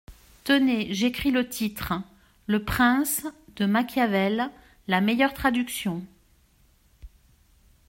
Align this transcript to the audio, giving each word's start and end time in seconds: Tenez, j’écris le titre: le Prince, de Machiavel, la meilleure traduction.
Tenez, 0.45 0.91
j’écris 0.95 1.29
le 1.29 1.47
titre: 1.47 1.93
le 2.47 2.65
Prince, 2.65 3.27
de 3.55 3.67
Machiavel, 3.67 4.49
la 4.87 4.99
meilleure 4.99 5.35
traduction. 5.35 6.03